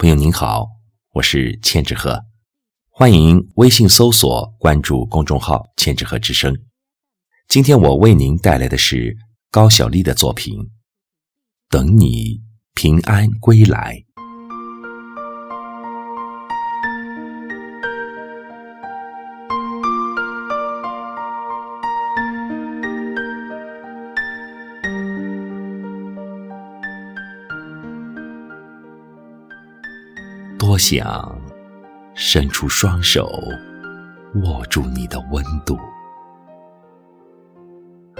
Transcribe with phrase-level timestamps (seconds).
[0.00, 0.66] 朋友您好，
[1.12, 2.24] 我是千纸鹤，
[2.88, 6.56] 欢迎微信搜索关注公众号“千纸鹤之声”。
[7.48, 9.14] 今天我为您带来的是
[9.50, 10.58] 高小丽的作品
[11.68, 12.40] 《等你
[12.74, 13.94] 平安归来》。
[30.70, 31.36] 多想
[32.14, 33.28] 伸出双手
[34.44, 35.76] 握住你的温度，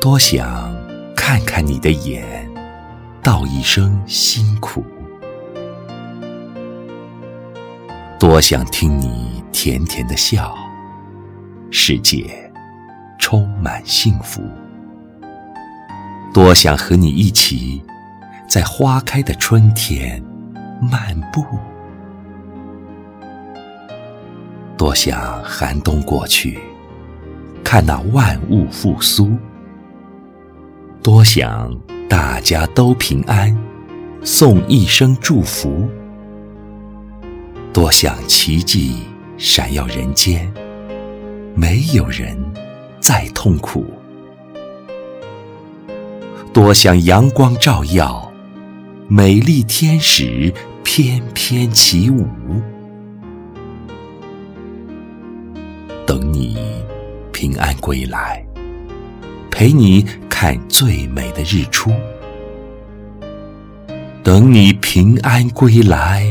[0.00, 0.74] 多想
[1.14, 2.50] 看看你的眼，
[3.22, 4.84] 道一声辛苦，
[8.18, 10.52] 多想听你甜甜的笑，
[11.70, 12.52] 世界
[13.20, 14.42] 充满幸福，
[16.34, 17.80] 多想和你一起
[18.48, 20.20] 在花开的春天
[20.80, 21.46] 漫步。
[24.82, 26.58] 多想寒冬过去，
[27.62, 29.28] 看那万物复苏；
[31.00, 31.72] 多想
[32.08, 33.56] 大家都平安，
[34.24, 35.88] 送一声祝福；
[37.72, 39.04] 多想奇迹
[39.38, 40.52] 闪耀人间，
[41.54, 42.36] 没有人
[42.98, 43.84] 再痛苦；
[46.52, 48.32] 多想阳光照耀，
[49.06, 50.52] 美丽天使
[50.82, 52.26] 翩翩起舞。
[56.12, 56.58] 等你
[57.32, 58.44] 平安归来，
[59.50, 61.90] 陪你看最美的日出。
[64.22, 66.26] 等你平安归来，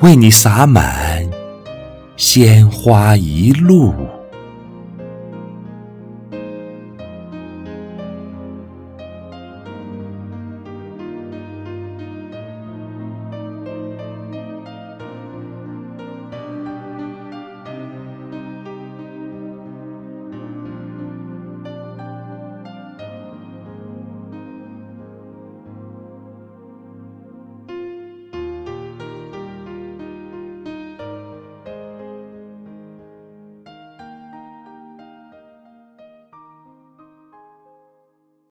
[0.00, 1.28] 为你洒满
[2.16, 4.05] 鲜花一路。